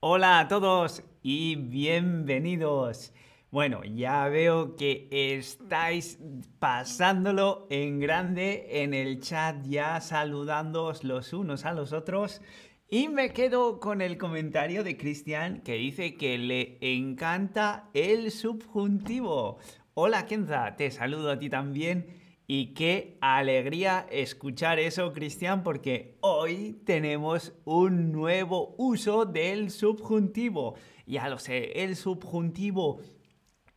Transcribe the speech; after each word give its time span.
Hola 0.00 0.38
a 0.38 0.46
todos 0.46 1.02
y 1.24 1.56
bienvenidos. 1.56 3.12
Bueno, 3.50 3.82
ya 3.82 4.28
veo 4.28 4.76
que 4.76 5.08
estáis 5.10 6.20
pasándolo 6.60 7.66
en 7.68 7.98
grande 7.98 8.84
en 8.84 8.94
el 8.94 9.18
chat 9.20 9.56
ya 9.66 10.00
saludándoos 10.00 11.02
los 11.02 11.32
unos 11.32 11.64
a 11.64 11.72
los 11.72 11.92
otros. 11.92 12.40
Y 12.88 13.08
me 13.08 13.32
quedo 13.32 13.80
con 13.80 14.00
el 14.00 14.18
comentario 14.18 14.84
de 14.84 14.96
Cristian 14.96 15.62
que 15.62 15.74
dice 15.74 16.14
que 16.14 16.38
le 16.38 16.78
encanta 16.80 17.90
el 17.92 18.30
subjuntivo. 18.30 19.58
Hola 19.94 20.26
Kenza, 20.26 20.76
te 20.76 20.92
saludo 20.92 21.32
a 21.32 21.40
ti 21.40 21.50
también. 21.50 22.06
Y 22.50 22.68
qué 22.68 23.18
alegría 23.20 24.06
escuchar 24.10 24.78
eso, 24.78 25.12
Cristian, 25.12 25.62
porque 25.62 26.16
hoy 26.22 26.80
tenemos 26.86 27.52
un 27.66 28.10
nuevo 28.10 28.74
uso 28.78 29.26
del 29.26 29.70
subjuntivo. 29.70 30.74
Ya 31.06 31.28
lo 31.28 31.38
sé, 31.38 31.84
el 31.84 31.94
subjuntivo, 31.94 33.02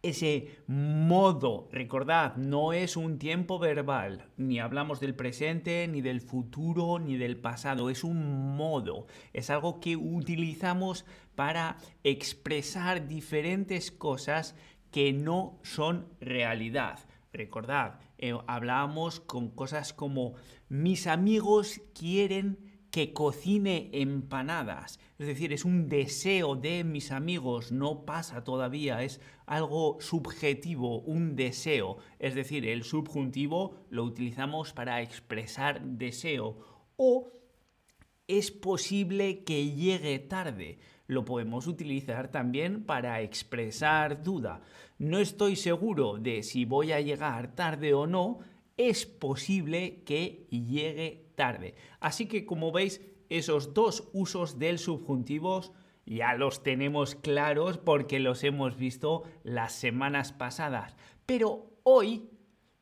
ese 0.01 0.59
modo, 0.67 1.67
recordad, 1.73 2.37
no 2.37 2.71
es 2.71 2.95
un 2.95 3.19
tiempo 3.19 3.59
verbal, 3.59 4.29
ni 4.37 4.61
hablamos 4.61 5.01
del 5.01 5.15
presente, 5.15 5.85
ni 5.89 5.99
del 5.99 6.21
futuro, 6.21 6.97
ni 6.97 7.17
del 7.17 7.35
pasado, 7.35 7.89
es 7.89 8.05
un 8.05 8.55
modo, 8.55 9.05
es 9.33 9.49
algo 9.49 9.81
que 9.81 9.97
utilizamos 9.97 11.03
para 11.35 11.75
expresar 12.05 13.09
diferentes 13.09 13.91
cosas 13.91 14.55
que 14.91 15.11
no 15.11 15.59
son 15.61 16.07
realidad. 16.21 16.99
Recordad, 17.33 17.99
eh, 18.21 18.33
hablábamos 18.47 19.19
con 19.19 19.49
cosas 19.49 19.93
como 19.93 20.35
mis 20.69 21.07
amigos 21.07 21.81
quieren 21.93 22.71
que 22.91 23.13
cocine 23.13 23.89
empanadas. 23.93 24.99
Es 25.17 25.25
decir, 25.25 25.53
es 25.53 25.65
un 25.65 25.87
deseo 25.87 26.55
de 26.55 26.83
mis 26.83 27.11
amigos, 27.11 27.71
no 27.71 28.05
pasa 28.05 28.43
todavía, 28.43 29.01
es 29.01 29.21
algo 29.45 29.97
subjetivo, 30.01 30.99
un 30.99 31.35
deseo. 31.35 31.97
Es 32.19 32.35
decir, 32.35 32.67
el 32.67 32.83
subjuntivo 32.83 33.75
lo 33.89 34.03
utilizamos 34.03 34.73
para 34.73 35.01
expresar 35.01 35.81
deseo. 35.81 36.57
O 36.97 37.31
es 38.27 38.51
posible 38.51 39.43
que 39.43 39.71
llegue 39.71 40.19
tarde. 40.19 40.79
Lo 41.11 41.25
podemos 41.25 41.67
utilizar 41.67 42.29
también 42.29 42.85
para 42.85 43.19
expresar 43.19 44.23
duda 44.23 44.61
no 45.01 45.17
estoy 45.17 45.55
seguro 45.55 46.19
de 46.19 46.43
si 46.43 46.63
voy 46.63 46.91
a 46.91 47.01
llegar 47.01 47.55
tarde 47.55 47.95
o 47.95 48.05
no, 48.05 48.37
es 48.77 49.07
posible 49.07 50.03
que 50.05 50.45
llegue 50.51 51.31
tarde. 51.33 51.73
Así 51.99 52.27
que 52.27 52.45
como 52.45 52.71
veis, 52.71 53.01
esos 53.27 53.73
dos 53.73 54.11
usos 54.13 54.59
del 54.59 54.77
subjuntivo 54.77 55.73
ya 56.05 56.35
los 56.35 56.61
tenemos 56.61 57.15
claros 57.15 57.79
porque 57.79 58.19
los 58.19 58.43
hemos 58.43 58.77
visto 58.77 59.23
las 59.43 59.73
semanas 59.73 60.33
pasadas. 60.33 60.95
Pero 61.25 61.71
hoy, 61.81 62.29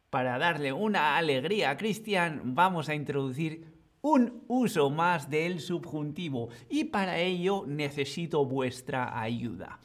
para 0.09 0.37
darle 0.37 0.73
una 0.73 1.15
alegría 1.15 1.69
a 1.69 1.77
Cristian, 1.77 2.53
vamos 2.53 2.89
a 2.89 2.95
introducir 2.95 3.78
un 4.01 4.43
uso 4.47 4.89
más 4.89 5.29
del 5.29 5.59
subjuntivo 5.59 6.49
y 6.69 6.85
para 6.85 7.19
ello 7.19 7.65
necesito 7.67 8.45
vuestra 8.45 9.19
ayuda. 9.21 9.79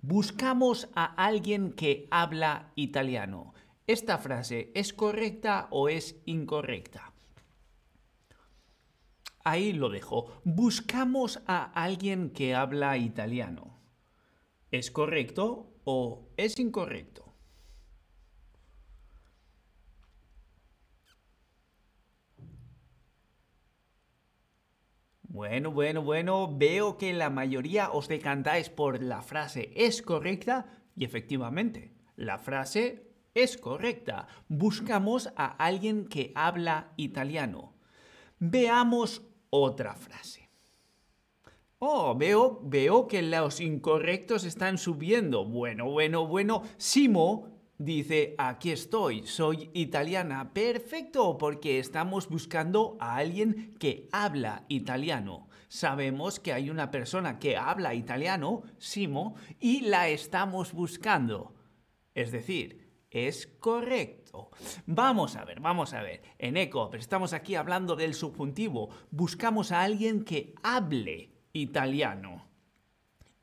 Buscamos 0.00 0.88
a 0.94 1.04
alguien 1.04 1.72
que 1.72 2.08
habla 2.10 2.72
italiano. 2.74 3.54
¿Esta 3.86 4.18
frase 4.18 4.70
es 4.74 4.92
correcta 4.92 5.68
o 5.70 5.88
es 5.88 6.16
incorrecta? 6.24 7.12
Ahí 9.44 9.72
lo 9.72 9.88
dejo. 9.88 10.40
Buscamos 10.44 11.40
a 11.46 11.64
alguien 11.64 12.30
que 12.30 12.54
habla 12.54 12.96
italiano. 12.96 13.80
¿Es 14.70 14.90
correcto 14.90 15.74
o 15.84 16.28
es 16.36 16.58
incorrecto? 16.58 17.31
Bueno, 25.42 25.72
bueno, 25.72 26.02
bueno, 26.02 26.56
veo 26.56 26.96
que 26.96 27.12
la 27.12 27.28
mayoría 27.28 27.90
os 27.90 28.06
decantáis 28.06 28.70
por 28.70 29.02
la 29.02 29.22
frase 29.22 29.72
es 29.74 30.00
correcta 30.00 30.66
y 30.94 31.04
efectivamente, 31.04 31.90
la 32.14 32.38
frase 32.38 33.10
es 33.34 33.56
correcta. 33.56 34.28
Buscamos 34.46 35.32
a 35.34 35.46
alguien 35.46 36.06
que 36.06 36.30
habla 36.36 36.92
italiano. 36.96 37.74
Veamos 38.38 39.22
otra 39.50 39.96
frase. 39.96 40.48
Oh, 41.80 42.14
veo, 42.16 42.60
veo 42.62 43.08
que 43.08 43.22
los 43.22 43.60
incorrectos 43.60 44.44
están 44.44 44.78
subiendo. 44.78 45.44
Bueno, 45.44 45.90
bueno, 45.90 46.24
bueno. 46.24 46.62
Simo 46.76 47.48
dice, 47.84 48.34
aquí 48.38 48.70
estoy, 48.70 49.26
soy 49.26 49.70
italiana. 49.74 50.52
Perfecto, 50.52 51.36
porque 51.38 51.78
estamos 51.78 52.28
buscando 52.28 52.96
a 53.00 53.16
alguien 53.16 53.74
que 53.78 54.08
habla 54.12 54.64
italiano. 54.68 55.48
Sabemos 55.68 56.38
que 56.38 56.52
hay 56.52 56.70
una 56.70 56.90
persona 56.90 57.38
que 57.38 57.56
habla 57.56 57.94
italiano, 57.94 58.62
Simo, 58.78 59.34
y 59.58 59.80
la 59.82 60.08
estamos 60.08 60.72
buscando. 60.72 61.54
Es 62.14 62.30
decir, 62.30 62.90
es 63.10 63.46
correcto. 63.46 64.50
Vamos 64.86 65.36
a 65.36 65.44
ver, 65.44 65.60
vamos 65.60 65.92
a 65.94 66.02
ver. 66.02 66.22
En 66.38 66.56
eco, 66.56 66.88
pero 66.90 67.00
estamos 67.00 67.32
aquí 67.32 67.54
hablando 67.54 67.96
del 67.96 68.14
subjuntivo. 68.14 68.90
Buscamos 69.10 69.72
a 69.72 69.82
alguien 69.82 70.24
que 70.24 70.54
hable 70.62 71.32
italiano. 71.52 72.48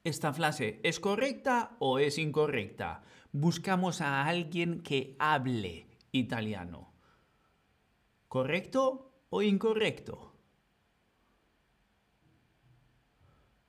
¿Esta 0.04 0.34
frase 0.34 0.80
es 0.84 1.00
correcta 1.00 1.76
o 1.80 2.00
es 2.00 2.18
incorrecta? 2.18 3.04
Buscamos 3.32 4.02
a 4.02 4.26
alguien 4.26 4.82
que 4.82 5.16
hable 5.20 5.88
italiano. 6.12 6.92
¿Correcto 8.28 9.12
o 9.30 9.42
incorrecto? 9.42 10.34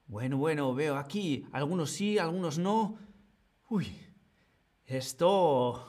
Bueno, 0.07 0.39
bueno, 0.39 0.75
veo 0.75 0.97
aquí, 0.97 1.47
algunos 1.53 1.93
sí, 1.93 2.19
algunos 2.19 2.59
no. 2.59 2.99
Uy, 3.69 3.97
esto 4.87 5.87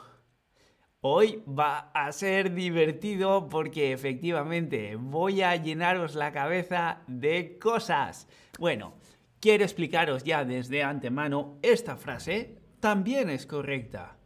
hoy 1.02 1.44
va 1.48 1.92
a 1.94 2.12
ser 2.12 2.54
divertido 2.54 3.50
porque 3.50 3.92
efectivamente 3.92 4.96
voy 4.96 5.42
a 5.42 5.56
llenaros 5.56 6.14
la 6.14 6.32
cabeza 6.32 7.02
de 7.08 7.58
cosas. 7.58 8.28
Bueno, 8.60 8.94
quiero 9.40 9.64
explicaros 9.64 10.24
ya 10.24 10.46
desde 10.46 10.84
antemano 10.84 11.58
esta 11.64 11.98
frase 11.98 12.61
también 12.82 13.30
es 13.30 13.46
correcta. 13.46 14.18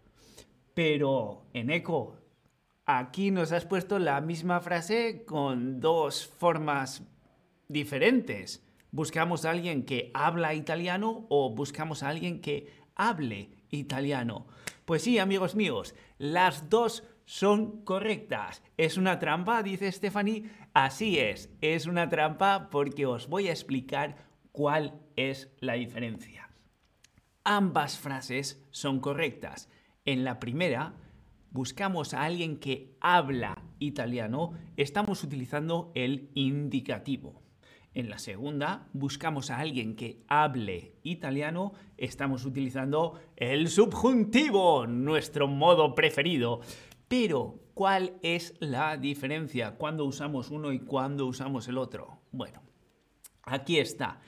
Pero 0.74 1.46
en 1.54 1.70
eco, 1.70 2.18
aquí 2.86 3.30
nos 3.30 3.52
has 3.52 3.66
puesto 3.66 4.00
la 4.00 4.20
misma 4.22 4.62
frase 4.62 5.24
con 5.26 5.80
dos 5.80 6.26
formas 6.26 7.04
diferentes. 7.68 8.66
¿Buscamos 8.92 9.46
a 9.46 9.52
alguien 9.52 9.86
que 9.86 10.10
habla 10.14 10.54
italiano 10.54 11.28
o 11.30 11.54
buscamos 11.54 12.02
a 12.02 12.10
alguien 12.10 12.42
que 12.42 12.72
hable 12.96 13.50
italiano? 13.70 14.48
Pues 14.86 15.04
sí, 15.04 15.20
amigos 15.20 15.56
míos, 15.56 15.94
las 16.18 16.70
dos 16.70 17.04
son 17.26 17.84
correctas. 17.84 18.64
¿Es 18.78 18.98
una 18.98 19.20
trampa? 19.20 19.64
Dice 19.64 19.92
Stephanie. 19.92 20.50
Así 20.74 21.20
es, 21.20 21.50
es 21.62 21.88
una 21.88 22.10
trampa 22.10 22.70
porque 22.70 23.06
os 23.06 23.28
voy 23.28 23.50
a 23.50 23.52
explicar 23.52 24.16
cuál 24.52 25.02
es 25.16 25.50
la 25.60 25.74
diferencia. 25.74 26.45
Ambas 27.48 28.00
frases 28.00 28.60
son 28.72 29.00
correctas. 29.00 29.70
En 30.04 30.24
la 30.24 30.40
primera, 30.40 30.96
buscamos 31.52 32.16
a 32.16 32.24
alguien 32.24 32.58
que 32.58 32.98
habla 33.00 33.62
italiano, 33.78 34.54
estamos 34.78 35.24
utilizando 35.24 35.92
el 35.94 36.32
indicativo. 36.34 37.44
En 37.94 38.10
la 38.10 38.18
segunda, 38.18 38.90
buscamos 38.94 39.52
a 39.52 39.60
alguien 39.60 39.96
que 39.96 40.24
hable 40.28 40.96
italiano, 41.04 41.74
estamos 41.98 42.46
utilizando 42.46 43.20
el 43.36 43.68
subjuntivo, 43.70 44.88
nuestro 44.88 45.48
modo 45.48 45.94
preferido. 45.94 46.62
Pero, 47.08 47.60
¿cuál 47.76 48.14
es 48.24 48.56
la 48.60 48.98
diferencia 48.98 49.76
cuando 49.76 50.04
usamos 50.06 50.50
uno 50.50 50.74
y 50.74 50.80
cuando 50.80 51.28
usamos 51.28 51.68
el 51.68 51.78
otro? 51.78 52.22
Bueno, 52.32 52.64
aquí 53.44 53.78
está. 53.78 54.20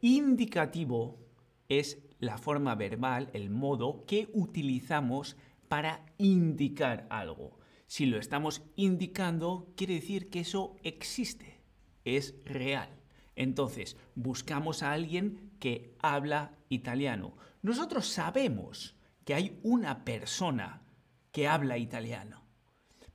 Indicativo 0.00 1.20
es 1.68 2.03
la 2.24 2.38
forma 2.38 2.74
verbal, 2.74 3.30
el 3.32 3.50
modo 3.50 4.04
que 4.06 4.28
utilizamos 4.32 5.36
para 5.68 6.04
indicar 6.18 7.06
algo. 7.10 7.58
Si 7.86 8.06
lo 8.06 8.18
estamos 8.18 8.62
indicando, 8.76 9.72
quiere 9.76 9.94
decir 9.94 10.30
que 10.30 10.40
eso 10.40 10.76
existe, 10.82 11.60
es 12.04 12.34
real. 12.44 12.88
Entonces, 13.36 13.96
buscamos 14.14 14.82
a 14.82 14.92
alguien 14.92 15.52
que 15.58 15.96
habla 16.00 16.56
italiano. 16.68 17.36
Nosotros 17.62 18.06
sabemos 18.06 18.96
que 19.24 19.34
hay 19.34 19.58
una 19.62 20.04
persona 20.04 20.82
que 21.32 21.48
habla 21.48 21.78
italiano, 21.78 22.44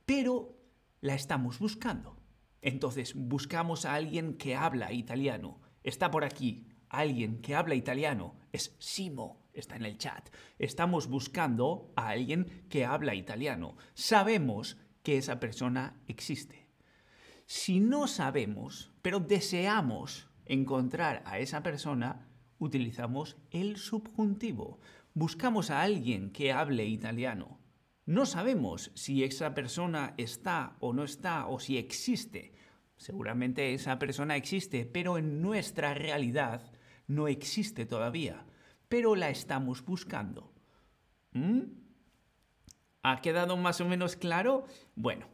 pero 0.04 0.58
la 1.00 1.14
estamos 1.14 1.58
buscando. 1.58 2.16
Entonces, 2.62 3.14
buscamos 3.14 3.86
a 3.86 3.94
alguien 3.94 4.34
que 4.34 4.54
habla 4.56 4.92
italiano. 4.92 5.60
Está 5.82 6.10
por 6.10 6.24
aquí, 6.24 6.66
alguien 6.90 7.40
que 7.40 7.54
habla 7.54 7.74
italiano. 7.74 8.36
Es 8.52 8.76
Simo, 8.78 9.40
está 9.54 9.76
en 9.76 9.84
el 9.84 9.96
chat. 9.96 10.28
Estamos 10.58 11.08
buscando 11.08 11.92
a 11.96 12.08
alguien 12.08 12.66
que 12.68 12.84
habla 12.84 13.14
italiano. 13.14 13.76
Sabemos 13.94 14.76
que 15.02 15.16
esa 15.16 15.40
persona 15.40 15.94
existe. 16.06 16.66
Si 17.46 17.80
no 17.80 18.06
sabemos, 18.06 18.92
pero 19.02 19.18
deseamos 19.18 20.28
encontrar 20.44 21.22
a 21.26 21.38
esa 21.38 21.62
persona, 21.62 22.28
utilizamos 22.58 23.36
el 23.50 23.76
subjuntivo. 23.76 24.80
Buscamos 25.14 25.70
a 25.70 25.82
alguien 25.82 26.30
que 26.30 26.52
hable 26.52 26.84
italiano. 26.86 27.58
No 28.06 28.26
sabemos 28.26 28.92
si 28.94 29.24
esa 29.24 29.54
persona 29.54 30.14
está 30.16 30.76
o 30.80 30.92
no 30.92 31.04
está 31.04 31.46
o 31.46 31.60
si 31.60 31.78
existe. 31.78 32.54
Seguramente 32.96 33.72
esa 33.72 33.98
persona 33.98 34.36
existe, 34.36 34.84
pero 34.84 35.16
en 35.16 35.40
nuestra 35.40 35.94
realidad 35.94 36.72
no 37.10 37.26
existe 37.26 37.86
todavía. 37.86 38.46
Pero 38.88 39.16
la 39.16 39.30
estamos 39.30 39.84
buscando. 39.84 40.52
¿Mm? 41.32 41.62
¿Ha 43.02 43.20
quedado 43.20 43.56
más 43.56 43.80
o 43.80 43.84
menos 43.84 44.16
claro? 44.16 44.64
Bueno, 44.94 45.26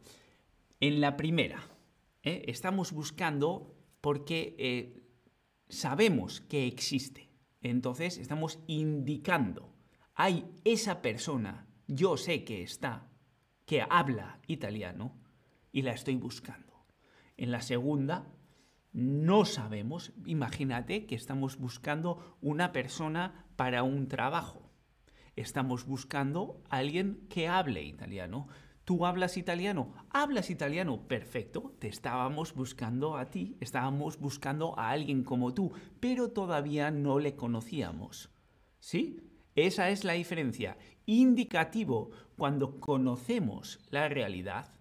en 0.79 1.01
la 1.01 1.17
primera, 1.17 1.61
¿eh? 2.23 2.43
estamos 2.47 2.91
buscando 2.91 3.75
porque 4.01 4.55
eh, 4.57 5.03
sabemos 5.69 6.41
que 6.41 6.65
existe. 6.65 7.29
Entonces 7.61 8.17
estamos 8.17 8.59
indicando, 8.67 9.73
hay 10.13 10.45
esa 10.63 11.01
persona, 11.01 11.67
yo 11.87 12.15
sé 12.17 12.43
que 12.43 12.63
está, 12.63 13.09
que 13.65 13.85
habla 13.87 14.39
italiano 14.47 15.15
y 15.71 15.81
la 15.81 15.91
estoy 15.91 16.15
buscando. 16.15 16.85
En 17.35 17.51
la 17.51 17.61
segunda, 17.61 18.31
no 18.97 19.45
sabemos, 19.45 20.11
imagínate 20.25 21.05
que 21.05 21.15
estamos 21.15 21.57
buscando 21.57 22.37
una 22.41 22.71
persona 22.71 23.45
para 23.55 23.83
un 23.83 24.07
trabajo 24.07 24.67
estamos 25.37 25.85
buscando 25.85 26.61
a 26.69 26.77
alguien 26.77 27.27
que 27.29 27.47
hable 27.47 27.83
italiano. 27.83 28.49
¿Tú 28.83 29.05
hablas 29.05 29.37
italiano? 29.37 29.93
¿Hablas 30.09 30.49
italiano? 30.49 31.07
Perfecto. 31.07 31.75
Te 31.79 31.87
estábamos 31.87 32.53
buscando 32.53 33.17
a 33.17 33.25
ti, 33.29 33.55
estábamos 33.59 34.19
buscando 34.19 34.77
a 34.77 34.89
alguien 34.89 35.23
como 35.23 35.53
tú, 35.53 35.71
pero 35.99 36.31
todavía 36.31 36.89
no 36.91 37.19
le 37.19 37.35
conocíamos. 37.35 38.31
¿Sí? 38.79 39.21
Esa 39.55 39.89
es 39.89 40.03
la 40.03 40.13
diferencia. 40.13 40.77
Indicativo, 41.05 42.11
cuando 42.35 42.79
conocemos 42.79 43.79
la 43.89 44.09
realidad, 44.09 44.71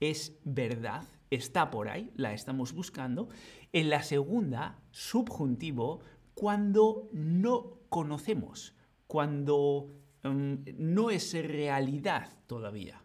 es 0.00 0.38
verdad, 0.44 1.04
está 1.30 1.70
por 1.70 1.88
ahí, 1.88 2.10
la 2.16 2.32
estamos 2.32 2.72
buscando. 2.72 3.28
En 3.72 3.90
la 3.90 4.02
segunda, 4.02 4.80
subjuntivo, 4.90 6.00
cuando 6.34 7.08
no 7.12 7.78
conocemos 7.88 8.74
cuando 9.08 9.90
em, 10.22 10.64
no 10.76 11.10
es 11.10 11.32
realidad 11.32 12.28
todavía. 12.46 13.02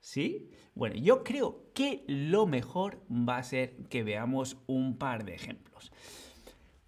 ¿Sí? 0.00 0.50
Bueno, 0.74 0.94
yo 0.94 1.22
creo 1.22 1.70
que 1.74 2.04
lo 2.06 2.46
mejor 2.46 3.04
va 3.10 3.36
a 3.36 3.42
ser 3.42 3.88
que 3.88 4.04
veamos 4.04 4.56
un 4.66 4.96
par 4.96 5.24
de 5.24 5.34
ejemplos. 5.34 5.92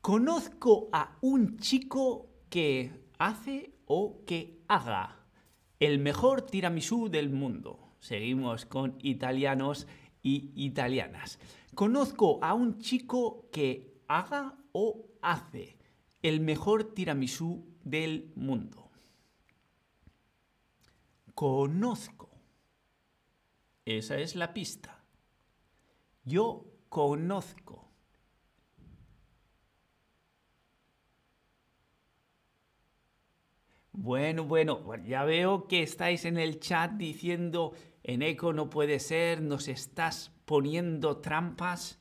Conozco 0.01 0.89
a 0.93 1.19
un 1.21 1.59
chico 1.59 2.31
que 2.49 2.93
hace 3.19 3.75
o 3.85 4.25
que 4.25 4.63
haga 4.69 5.27
el 5.81 5.99
mejor 5.99 6.43
tiramisú 6.43 7.11
del 7.11 7.29
mundo. 7.29 7.90
Seguimos 8.01 8.67
con 8.67 8.97
italianos 9.01 9.87
y 10.23 10.51
italianas. 10.55 11.39
Conozco 11.75 12.43
a 12.43 12.55
un 12.55 12.79
chico 12.79 13.49
que 13.53 14.03
haga 14.09 14.57
o 14.73 15.07
hace 15.23 15.79
el 16.23 16.41
mejor 16.41 16.95
tiramisú 16.95 17.65
del 17.85 18.33
mundo. 18.35 18.91
Conozco. 21.35 22.31
Esa 23.85 24.19
es 24.19 24.37
la 24.37 24.53
pista. 24.53 25.05
Yo 26.25 26.67
conozco. 26.89 27.90
Bueno, 34.03 34.45
bueno, 34.45 34.81
ya 35.05 35.25
veo 35.25 35.69
que 35.69 35.83
estáis 35.83 36.25
en 36.25 36.39
el 36.39 36.59
chat 36.59 36.93
diciendo, 36.93 37.75
en 38.03 38.23
eco 38.23 38.55
no 38.55 38.71
puede 38.71 38.99
ser, 38.99 39.43
nos 39.43 39.69
estás 39.69 40.33
poniendo 40.47 41.19
trampas, 41.19 42.01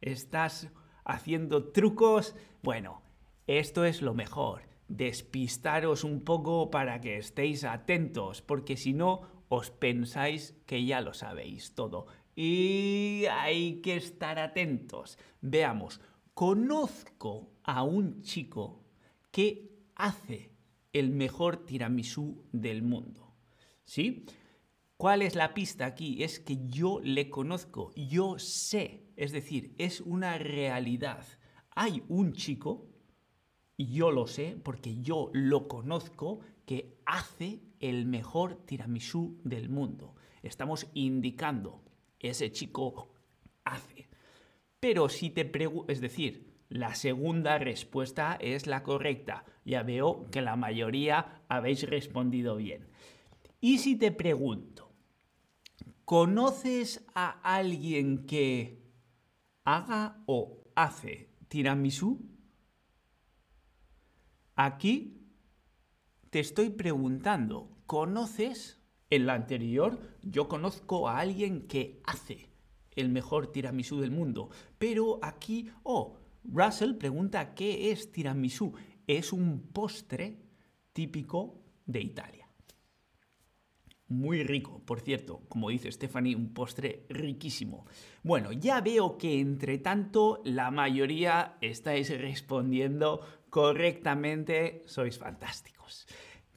estás 0.00 0.70
haciendo 1.04 1.70
trucos. 1.70 2.34
Bueno, 2.62 3.02
esto 3.46 3.84
es 3.84 4.00
lo 4.00 4.14
mejor 4.14 4.62
despistaros 4.88 6.02
un 6.02 6.24
poco 6.24 6.70
para 6.70 7.02
que 7.02 7.18
estéis 7.18 7.64
atentos, 7.64 8.40
porque 8.40 8.78
si 8.78 8.94
no, 8.94 9.44
os 9.50 9.70
pensáis 9.70 10.56
que 10.64 10.86
ya 10.86 11.02
lo 11.02 11.12
sabéis 11.12 11.74
todo. 11.74 12.06
Y 12.34 13.26
hay 13.30 13.82
que 13.82 13.96
estar 13.96 14.38
atentos. 14.38 15.18
Veamos, 15.42 16.00
conozco 16.32 17.50
a 17.64 17.82
un 17.82 18.22
chico 18.22 18.82
que 19.30 19.68
hace 19.94 20.53
el 20.94 21.10
mejor 21.10 21.66
tiramisú 21.66 22.42
del 22.52 22.82
mundo. 22.82 23.34
¿Sí? 23.84 24.24
¿Cuál 24.96 25.20
es 25.20 25.34
la 25.34 25.52
pista 25.52 25.84
aquí? 25.84 26.22
Es 26.22 26.40
que 26.40 26.66
yo 26.66 27.00
le 27.02 27.28
conozco, 27.28 27.92
yo 27.94 28.38
sé, 28.38 29.02
es 29.16 29.32
decir, 29.32 29.74
es 29.76 30.00
una 30.00 30.38
realidad. 30.38 31.26
Hay 31.74 32.02
un 32.08 32.32
chico 32.32 32.94
yo 33.76 34.10
lo 34.10 34.26
sé 34.26 34.56
porque 34.62 35.00
yo 35.00 35.30
lo 35.32 35.68
conozco, 35.68 36.40
que 36.66 36.98
hace 37.04 37.60
el 37.80 38.06
mejor 38.06 38.64
tiramisú 38.64 39.40
del 39.44 39.68
mundo. 39.68 40.14
Estamos 40.42 40.86
indicando, 40.94 41.82
ese 42.18 42.52
chico 42.52 43.12
hace. 43.64 44.08
Pero 44.80 45.08
si 45.08 45.30
te 45.30 45.44
pregunto, 45.44 45.92
es 45.92 46.00
decir, 46.00 46.53
la 46.74 46.96
segunda 46.96 47.56
respuesta 47.58 48.36
es 48.40 48.66
la 48.66 48.82
correcta. 48.82 49.44
Ya 49.64 49.84
veo 49.84 50.28
que 50.32 50.42
la 50.42 50.56
mayoría 50.56 51.40
habéis 51.48 51.88
respondido 51.88 52.56
bien. 52.56 52.88
Y 53.60 53.78
si 53.78 53.94
te 53.94 54.10
pregunto, 54.10 54.92
¿conoces 56.04 57.06
a 57.14 57.30
alguien 57.42 58.26
que 58.26 58.82
haga 59.62 60.24
o 60.26 60.64
hace 60.74 61.30
tiramisú? 61.46 62.28
Aquí 64.56 65.30
te 66.30 66.40
estoy 66.40 66.70
preguntando, 66.70 67.70
¿conoces? 67.86 68.82
En 69.10 69.26
la 69.26 69.34
anterior 69.34 70.00
yo 70.22 70.48
conozco 70.48 71.08
a 71.08 71.20
alguien 71.20 71.68
que 71.68 72.02
hace 72.04 72.48
el 72.96 73.10
mejor 73.10 73.52
tiramisú 73.52 74.00
del 74.00 74.10
mundo, 74.10 74.50
pero 74.76 75.20
aquí, 75.22 75.70
oh, 75.84 76.23
Russell 76.44 76.94
pregunta 76.94 77.54
qué 77.54 77.90
es 77.90 78.12
tiramisú. 78.12 78.74
Es 79.06 79.32
un 79.32 79.72
postre 79.72 80.40
típico 80.92 81.62
de 81.86 82.00
Italia. 82.00 82.48
Muy 84.08 84.44
rico, 84.44 84.82
por 84.84 85.00
cierto, 85.00 85.40
como 85.48 85.70
dice 85.70 85.90
Stephanie, 85.90 86.36
un 86.36 86.52
postre 86.52 87.06
riquísimo. 87.08 87.86
Bueno, 88.22 88.52
ya 88.52 88.80
veo 88.80 89.16
que 89.16 89.40
entre 89.40 89.78
tanto 89.78 90.42
la 90.44 90.70
mayoría 90.70 91.56
estáis 91.62 92.10
respondiendo 92.20 93.20
correctamente, 93.48 94.82
sois 94.86 95.18
fantásticos. 95.18 96.06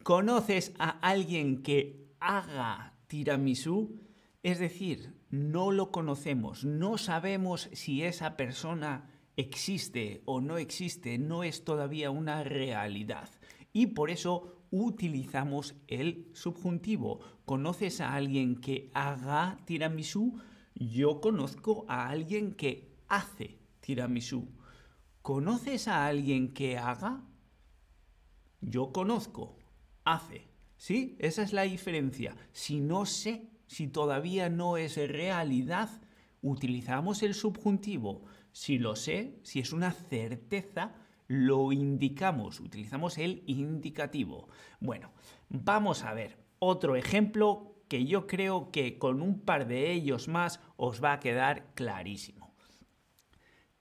¿Conoces 0.04 0.74
a 0.78 1.00
alguien 1.00 1.64
que 1.64 2.12
haga 2.20 2.98
tiramisú? 3.08 4.02
Es 4.44 4.60
decir, 4.60 5.16
no 5.30 5.72
lo 5.72 5.92
conocemos, 5.92 6.66
no 6.66 6.98
sabemos 6.98 7.70
si 7.74 8.04
esa 8.04 8.36
persona 8.38 9.17
existe 9.38 10.22
o 10.26 10.42
no 10.42 10.58
existe, 10.58 11.18
no 11.18 11.44
es 11.44 11.64
todavía 11.64 12.12
una 12.12 12.44
realidad. 12.44 13.30
Y 13.72 13.88
por 13.88 14.10
eso 14.10 14.66
utilizamos 14.72 15.76
el 15.88 16.30
subjuntivo. 16.34 17.20
¿Conoces 17.46 18.02
a 18.02 18.14
alguien 18.16 18.60
que 18.60 18.92
haga 18.94 19.60
tiramisú? 19.66 20.42
Yo 20.76 21.22
conozco 21.22 21.86
a 21.88 22.10
alguien 22.10 22.54
que 22.54 22.98
hace 23.08 23.60
tiramisú. 23.80 24.50
¿Conoces 25.22 25.88
a 25.88 26.08
alguien 26.08 26.54
que 26.54 26.78
haga? 26.78 27.24
Yo 28.62 28.92
conozco, 28.92 29.58
hace. 30.04 30.48
¿Sí? 30.78 31.16
Esa 31.20 31.42
es 31.42 31.54
la 31.54 31.64
diferencia. 31.64 32.36
Si 32.52 32.80
no 32.80 33.06
sé, 33.06 33.50
si 33.66 33.88
todavía 33.88 34.50
no 34.50 34.78
es 34.78 34.96
realidad, 34.96 35.90
utilizamos 36.42 37.24
el 37.24 37.34
subjuntivo. 37.34 38.26
Si 38.58 38.80
lo 38.80 38.96
sé, 38.96 39.40
si 39.44 39.60
es 39.60 39.72
una 39.72 39.92
certeza, 39.92 40.96
lo 41.28 41.72
indicamos, 41.72 42.60
utilizamos 42.60 43.20
el 43.20 43.44
indicativo. 43.46 44.50
Bueno, 44.80 45.12
vamos 45.48 46.04
a 46.04 46.16
ver 46.16 46.40
otro 46.58 46.96
ejemplo 46.96 47.76
que 47.88 48.06
yo 48.06 48.26
creo 48.26 48.72
que 48.72 48.98
con 48.98 49.22
un 49.22 49.42
par 49.42 49.68
de 49.68 49.92
ellos 49.92 50.28
más 50.28 50.60
os 50.76 51.04
va 51.04 51.14
a 51.14 51.20
quedar 51.20 51.76
clarísimo. 51.76 52.56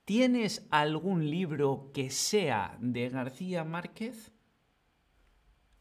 ¿Tienes 0.05 0.67
algún 0.69 1.27
libro 1.27 1.89
que 1.91 2.11
sea 2.11 2.77
de 2.79 3.09
García 3.09 3.63
Márquez? 3.63 4.31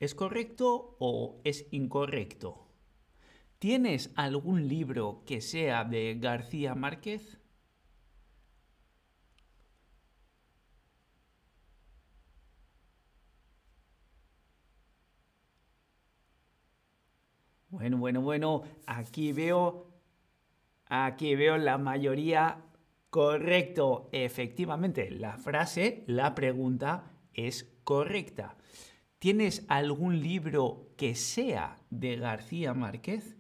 ¿Es 0.00 0.15
correcto 0.15 0.97
o 1.00 1.43
es 1.45 1.67
incorrecto? 1.71 2.67
¿Tienes 3.59 4.11
algún 4.17 4.69
libro 4.69 5.23
que 5.26 5.43
sea 5.43 5.85
de 5.85 6.17
García 6.19 6.75
Márquez? 6.75 7.36
Bueno, 17.76 17.99
bueno, 17.99 18.21
bueno, 18.23 18.62
aquí 18.87 19.33
veo, 19.33 19.87
aquí 20.88 21.35
veo 21.35 21.56
la 21.59 21.78
mayoría 21.78 22.66
Correcto, 23.16 24.11
efectivamente, 24.12 25.11
la 25.11 25.38
frase, 25.38 26.04
la 26.06 26.35
pregunta 26.35 27.12
es 27.33 27.73
correcta. 27.83 28.59
¿Tienes 29.18 29.64
algún 29.68 30.21
libro 30.21 30.92
que 30.99 31.14
sea 31.14 31.78
de 31.88 32.16
García 32.16 32.75
Márquez? 32.75 33.38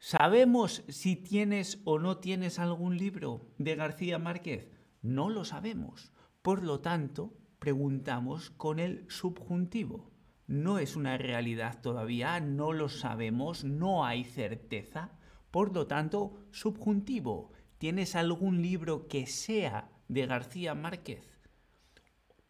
¿Sabemos 0.00 0.82
si 0.88 1.14
tienes 1.14 1.80
o 1.84 2.00
no 2.00 2.18
tienes 2.18 2.58
algún 2.58 2.96
libro 2.96 3.46
de 3.58 3.76
García 3.76 4.18
Márquez? 4.18 4.68
No 5.02 5.30
lo 5.30 5.44
sabemos. 5.44 6.12
Por 6.42 6.64
lo 6.64 6.80
tanto, 6.80 7.32
preguntamos 7.60 8.50
con 8.50 8.80
el 8.80 9.08
subjuntivo. 9.08 10.10
No 10.46 10.78
es 10.78 10.94
una 10.94 11.18
realidad 11.18 11.80
todavía, 11.82 12.38
no 12.40 12.72
lo 12.72 12.88
sabemos, 12.88 13.64
no 13.64 14.04
hay 14.04 14.24
certeza. 14.24 15.10
Por 15.50 15.74
lo 15.74 15.86
tanto, 15.86 16.38
subjuntivo. 16.52 17.52
¿Tienes 17.78 18.14
algún 18.14 18.62
libro 18.62 19.08
que 19.08 19.26
sea 19.26 19.90
de 20.08 20.26
García 20.26 20.74
Márquez? 20.74 21.40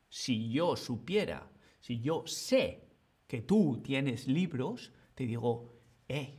Si 0.09 0.51
yo 0.51 0.77
supiera, 0.77 1.51
si 1.81 2.01
yo 2.01 2.27
sé 2.27 2.89
que 3.27 3.43
tú 3.43 3.81
tienes 3.83 4.29
libros, 4.29 4.93
te 5.15 5.27
digo, 5.27 5.73
eh, 6.09 6.39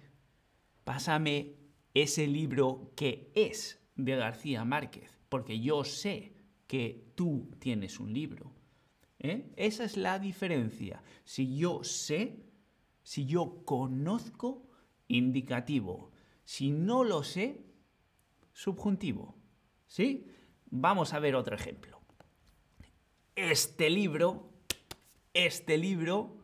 pásame 0.83 1.55
ese 1.93 2.27
libro 2.27 2.93
que 2.95 3.31
es 3.35 3.81
de 3.95 4.15
García 4.15 4.63
Márquez, 4.63 5.19
porque 5.29 5.59
yo 5.59 5.83
sé 5.83 6.33
que 6.67 7.11
tú 7.15 7.51
tienes 7.59 7.99
un 7.99 8.13
libro. 8.13 8.56
¿Eh? 9.19 9.51
Esa 9.55 9.83
es 9.83 9.97
la 9.97 10.19
diferencia. 10.19 11.01
Si 11.24 11.57
yo 11.57 11.83
sé, 11.83 12.45
si 13.03 13.25
yo 13.25 13.63
conozco, 13.65 14.67
indicativo. 15.07 16.12
Si 16.43 16.71
no 16.71 17.03
lo 17.03 17.24
sé, 17.24 17.65
subjuntivo. 18.53 19.36
¿Sí? 19.86 20.27
Vamos 20.65 21.13
a 21.13 21.19
ver 21.19 21.36
otro 21.36 21.55
ejemplo. 21.55 22.01
Este 23.36 23.89
libro, 23.89 24.51
este 25.33 25.77
libro, 25.77 26.38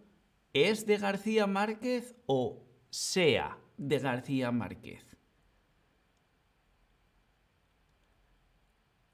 ¿es 0.53 0.86
de 0.86 0.98
García 0.98 1.48
Márquez 1.48 2.15
o 2.25 2.63
sea 2.89 3.58
de 3.77 4.00
García 4.00 4.51
Márquez? 4.51 5.03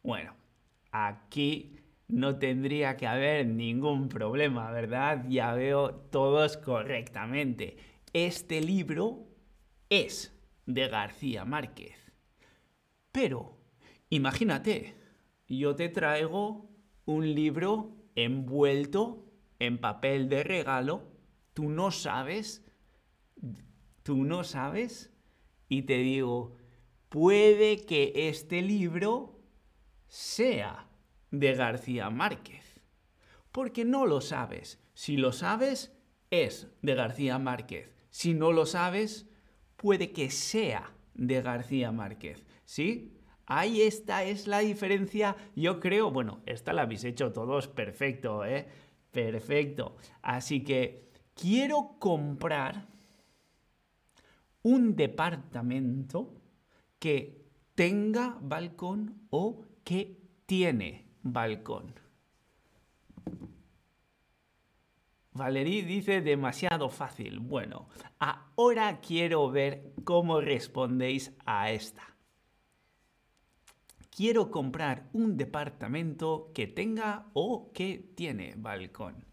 Bueno, 0.03 0.35
aquí 0.91 1.78
no 2.09 2.39
tendría 2.39 2.97
que 2.97 3.07
haber 3.07 3.45
ningún 3.45 4.09
problema, 4.09 4.71
¿verdad? 4.71 5.25
Ya 5.29 5.53
veo 5.53 5.93
todos 5.93 6.57
correctamente. 6.57 7.77
Este 8.13 8.61
libro 8.61 9.27
es 9.89 10.35
de 10.65 10.87
García 10.87 11.45
Márquez. 11.45 11.95
Pero, 13.11 13.57
imagínate, 14.09 14.95
yo 15.47 15.75
te 15.75 15.89
traigo 15.89 16.69
un 17.05 17.33
libro 17.33 17.95
envuelto 18.15 19.25
en 19.59 19.77
papel 19.77 20.29
de 20.29 20.43
regalo, 20.43 21.11
tú 21.53 21.69
no 21.69 21.91
sabes, 21.91 22.65
tú 24.01 24.23
no 24.23 24.43
sabes, 24.43 25.13
y 25.67 25.83
te 25.83 25.97
digo, 25.99 26.55
puede 27.09 27.85
que 27.85 28.13
este 28.29 28.63
libro 28.63 29.39
sea 30.07 30.88
de 31.31 31.53
García 31.53 32.09
Márquez. 32.09 32.81
Porque 33.51 33.85
no 33.85 34.05
lo 34.05 34.21
sabes. 34.21 34.79
Si 34.93 35.17
lo 35.17 35.31
sabes, 35.31 35.95
es 36.29 36.67
de 36.81 36.95
García 36.95 37.39
Márquez. 37.39 37.95
Si 38.09 38.33
no 38.33 38.51
lo 38.51 38.65
sabes, 38.65 39.27
puede 39.75 40.11
que 40.11 40.29
sea 40.29 40.93
de 41.13 41.41
García 41.41 41.91
Márquez. 41.91 42.45
¿Sí? 42.65 43.15
Ahí 43.45 43.81
esta 43.81 44.23
es 44.23 44.45
la 44.45 44.59
diferencia, 44.59 45.35
yo 45.55 45.79
creo. 45.79 46.11
Bueno, 46.11 46.41
esta 46.45 46.71
la 46.71 46.83
habéis 46.83 47.03
hecho 47.03 47.31
todos 47.31 47.67
perfecto, 47.67 48.45
¿eh? 48.45 48.67
Perfecto. 49.11 49.97
Así 50.21 50.63
que 50.63 51.09
quiero 51.33 51.95
comprar 51.97 52.87
un 54.61 54.95
departamento 54.95 56.35
que 56.99 57.49
tenga 57.73 58.37
balcón 58.41 59.27
o 59.31 59.65
que 59.83 60.21
tiene 60.45 61.08
balcón. 61.23 61.93
Dice 65.63 66.21
demasiado 66.21 66.89
fácil. 66.89 67.39
Bueno, 67.39 67.87
ahora 68.19 68.99
quiero 68.99 69.49
ver 69.49 69.93
cómo 70.03 70.41
respondéis 70.41 71.31
a 71.45 71.71
esta. 71.71 72.03
Quiero 74.09 74.51
comprar 74.51 75.09
un 75.13 75.37
departamento 75.37 76.51
que 76.53 76.67
tenga 76.67 77.27
o 77.33 77.71
que 77.71 78.11
tiene 78.15 78.55
balcón. 78.57 79.25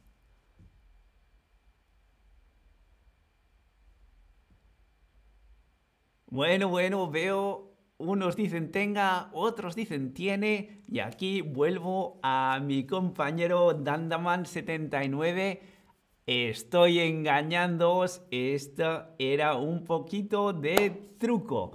Bueno, 6.28 6.69
bueno, 6.69 7.11
veo 7.11 7.75
unos 7.99 8.37
dicen 8.37 8.71
tenga, 8.71 9.31
otros 9.33 9.75
dicen 9.75 10.15
tiene, 10.15 10.83
y 10.88 11.00
aquí 11.00 11.41
vuelvo 11.41 12.19
a 12.23 12.61
mi 12.62 12.87
compañero 12.87 13.83
Dandaman79. 13.83 15.61
Estoy 16.26 17.00
engañándoos, 17.00 18.23
esto 18.31 19.07
era 19.19 19.55
un 19.55 19.85
poquito 19.85 20.53
de 20.53 21.15
truco 21.19 21.73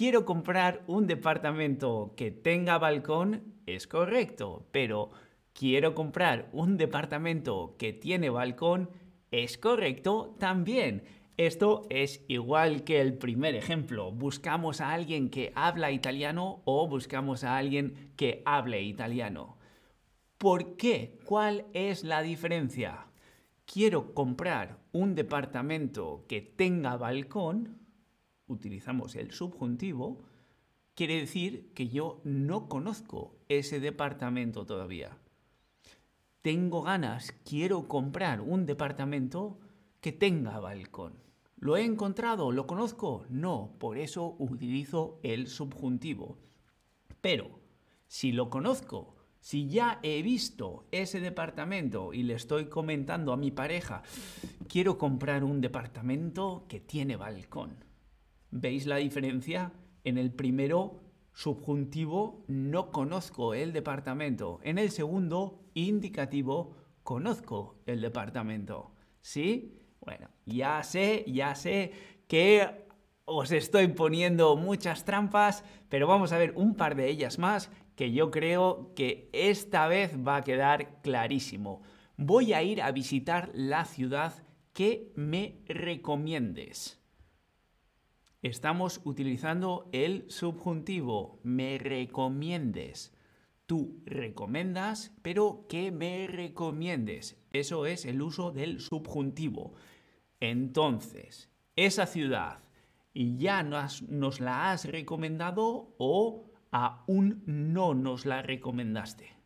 quiero 0.00 0.24
comprar 0.24 0.82
un 0.86 1.06
departamento 1.06 2.14
que 2.16 2.30
tenga 2.30 2.78
balcón, 2.78 3.52
es 3.66 3.86
correcto, 3.86 4.66
pero 4.72 5.10
quiero 5.52 5.94
comprar 5.94 6.48
un 6.52 6.78
departamento 6.78 7.76
que 7.78 7.92
tiene 7.92 8.30
balcón, 8.30 8.88
es 9.30 9.58
correcto 9.58 10.36
también. 10.38 11.02
Esto 11.36 11.86
es 11.90 12.24
igual 12.28 12.84
que 12.84 13.00
el 13.00 13.16
primer 13.16 13.54
ejemplo. 13.54 14.12
Buscamos 14.12 14.80
a 14.80 14.92
alguien 14.92 15.30
que 15.30 15.52
habla 15.54 15.90
italiano 15.90 16.62
o 16.64 16.86
buscamos 16.88 17.44
a 17.44 17.56
alguien 17.56 18.12
que 18.16 18.42
hable 18.44 18.82
italiano. 18.82 19.56
¿Por 20.38 20.76
qué? 20.76 21.18
¿Cuál 21.24 21.66
es 21.72 22.04
la 22.04 22.22
diferencia? 22.22 23.06
Quiero 23.64 24.14
comprar 24.14 24.78
un 24.92 25.14
departamento 25.14 26.24
que 26.28 26.40
tenga 26.40 26.96
balcón 26.96 27.80
utilizamos 28.50 29.14
el 29.14 29.30
subjuntivo, 29.30 30.22
quiere 30.94 31.20
decir 31.20 31.72
que 31.72 31.88
yo 31.88 32.20
no 32.24 32.68
conozco 32.68 33.36
ese 33.48 33.80
departamento 33.80 34.66
todavía. 34.66 35.16
Tengo 36.42 36.82
ganas, 36.82 37.32
quiero 37.44 37.86
comprar 37.86 38.40
un 38.40 38.66
departamento 38.66 39.60
que 40.00 40.12
tenga 40.12 40.58
balcón. 40.60 41.14
¿Lo 41.56 41.76
he 41.76 41.84
encontrado? 41.84 42.52
¿Lo 42.52 42.66
conozco? 42.66 43.26
No, 43.28 43.76
por 43.78 43.98
eso 43.98 44.34
utilizo 44.38 45.20
el 45.22 45.46
subjuntivo. 45.46 46.38
Pero, 47.20 47.60
si 48.06 48.32
lo 48.32 48.48
conozco, 48.48 49.14
si 49.40 49.68
ya 49.68 50.00
he 50.02 50.22
visto 50.22 50.86
ese 50.90 51.20
departamento 51.20 52.14
y 52.14 52.22
le 52.22 52.34
estoy 52.34 52.66
comentando 52.66 53.32
a 53.32 53.36
mi 53.36 53.50
pareja, 53.50 54.02
quiero 54.68 54.96
comprar 54.96 55.44
un 55.44 55.60
departamento 55.60 56.64
que 56.68 56.80
tiene 56.80 57.16
balcón 57.16 57.84
¿Veis 58.50 58.86
la 58.86 58.96
diferencia? 58.96 59.72
En 60.02 60.18
el 60.18 60.32
primero, 60.32 61.00
subjuntivo, 61.34 62.44
no 62.48 62.90
conozco 62.90 63.54
el 63.54 63.72
departamento. 63.72 64.60
En 64.62 64.78
el 64.78 64.90
segundo, 64.90 65.60
indicativo, 65.74 66.74
conozco 67.02 67.76
el 67.86 68.00
departamento. 68.00 68.92
¿Sí? 69.20 69.79
Bueno, 70.00 70.28
ya 70.46 70.82
sé, 70.82 71.24
ya 71.26 71.54
sé 71.54 71.92
que 72.26 72.86
os 73.24 73.52
estoy 73.52 73.88
poniendo 73.88 74.56
muchas 74.56 75.04
trampas, 75.04 75.64
pero 75.88 76.06
vamos 76.06 76.32
a 76.32 76.38
ver 76.38 76.52
un 76.56 76.74
par 76.74 76.94
de 76.94 77.08
ellas 77.08 77.38
más 77.38 77.70
que 77.96 78.12
yo 78.12 78.30
creo 78.30 78.92
que 78.94 79.28
esta 79.32 79.86
vez 79.86 80.16
va 80.16 80.36
a 80.36 80.44
quedar 80.44 81.00
clarísimo. 81.02 81.82
Voy 82.16 82.52
a 82.54 82.62
ir 82.62 82.82
a 82.82 82.92
visitar 82.92 83.50
la 83.54 83.84
ciudad 83.84 84.32
que 84.72 85.12
me 85.16 85.62
recomiendes 85.66 87.00
estamos 88.42 89.00
utilizando 89.04 89.88
el 89.92 90.30
subjuntivo 90.30 91.40
me 91.42 91.78
recomiendes. 91.78 93.14
tú 93.66 94.02
recomiendas, 94.04 95.14
pero 95.22 95.66
que 95.68 95.92
me 95.92 96.26
recomiendes. 96.26 97.39
Eso 97.52 97.86
es 97.86 98.04
el 98.06 98.22
uso 98.22 98.50
del 98.50 98.80
subjuntivo. 98.80 99.74
Entonces, 100.40 101.50
esa 101.76 102.06
ciudad, 102.06 102.60
¿ya 103.14 103.62
nos, 103.62 104.02
nos 104.02 104.40
la 104.40 104.70
has 104.72 104.84
recomendado 104.86 105.94
o 105.98 106.50
aún 106.70 107.42
no 107.46 107.94
nos 107.94 108.26
la 108.26 108.42
recomendaste? 108.42 109.36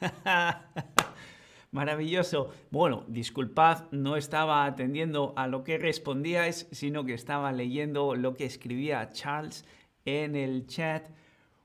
Maravilloso. 1.70 2.50
Bueno, 2.70 3.04
disculpad, 3.08 3.90
no 3.90 4.16
estaba 4.16 4.64
atendiendo 4.64 5.34
a 5.36 5.46
lo 5.46 5.64
que 5.64 5.76
respondíais, 5.76 6.66
sino 6.72 7.04
que 7.04 7.12
estaba 7.14 7.52
leyendo 7.52 8.14
lo 8.14 8.34
que 8.34 8.46
escribía 8.46 9.10
Charles 9.10 9.66
en 10.04 10.34
el 10.34 10.66
chat. 10.66 11.10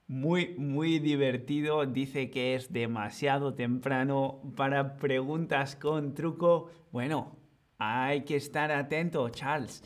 Muy, 0.08 0.56
muy 0.58 1.00
divertido. 1.00 1.86
Dice 1.86 2.30
que 2.30 2.56
es 2.56 2.74
demasiado 2.74 3.54
temprano 3.54 4.42
para 4.58 4.98
preguntas 4.98 5.78
con 5.78 6.14
truco. 6.14 6.70
Bueno, 6.92 7.38
hay 7.78 8.24
que 8.26 8.36
estar 8.36 8.72
atento, 8.72 9.30
Charles. 9.30 9.82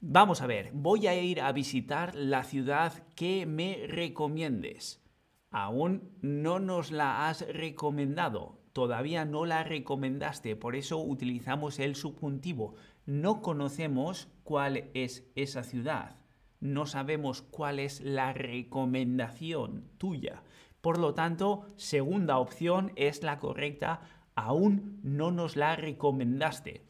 Vamos 0.00 0.42
a 0.42 0.46
ver, 0.46 0.70
voy 0.74 1.06
a 1.06 1.14
ir 1.14 1.40
a 1.40 1.50
visitar 1.52 2.14
la 2.14 2.44
ciudad 2.44 2.92
que 3.14 3.46
me 3.46 3.86
recomiendes. 3.88 5.02
Aún 5.50 6.10
no 6.20 6.60
nos 6.60 6.90
la 6.90 7.28
has 7.28 7.46
recomendado, 7.48 8.58
todavía 8.76 9.24
no 9.24 9.46
la 9.46 9.64
recomendaste, 9.64 10.54
por 10.54 10.76
eso 10.76 10.98
utilizamos 10.98 11.78
el 11.78 11.96
subjuntivo. 11.96 12.74
No 13.06 13.40
conocemos 13.40 14.28
cuál 14.44 14.90
es 14.92 15.24
esa 15.34 15.62
ciudad, 15.62 16.18
no 16.60 16.84
sabemos 16.84 17.40
cuál 17.40 17.78
es 17.78 18.02
la 18.02 18.34
recomendación 18.34 19.88
tuya. 19.96 20.42
Por 20.82 20.98
lo 20.98 21.14
tanto, 21.14 21.64
segunda 21.76 22.36
opción 22.36 22.92
es 22.96 23.22
la 23.22 23.38
correcta, 23.38 24.02
aún 24.34 25.00
no 25.02 25.30
nos 25.30 25.56
la 25.56 25.74
recomendaste. 25.76 26.84